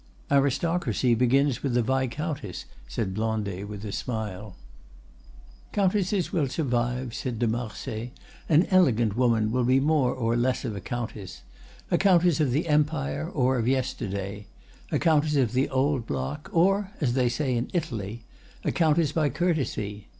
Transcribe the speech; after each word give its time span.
"Aristocracy 0.31 1.13
begins 1.13 1.61
with 1.61 1.75
the 1.75 1.83
viscountess," 1.83 2.65
said 2.87 3.13
Blondet 3.13 3.67
with 3.67 3.85
a 3.85 3.91
smile. 3.91 4.55
"Countesses 5.73 6.33
will 6.33 6.47
survive," 6.49 7.13
said 7.13 7.37
de 7.37 7.45
Marsay. 7.47 8.09
"An 8.49 8.65
elegant 8.71 9.15
woman 9.15 9.51
will 9.51 9.63
be 9.63 9.79
more 9.79 10.11
or 10.11 10.35
less 10.35 10.65
of 10.65 10.75
a 10.75 10.81
countess—a 10.81 11.99
countess 11.99 12.39
of 12.39 12.49
the 12.49 12.67
Empire 12.67 13.29
or 13.29 13.59
of 13.59 13.67
yesterday, 13.67 14.47
a 14.91 14.97
countess 14.97 15.35
of 15.35 15.53
the 15.53 15.69
old 15.69 16.07
block, 16.07 16.49
or, 16.51 16.89
as 16.99 17.13
they 17.13 17.29
say 17.29 17.55
in 17.55 17.69
Italy, 17.71 18.23
a 18.63 18.71
countess 18.71 19.11
by 19.11 19.29
courtesy. 19.29 20.07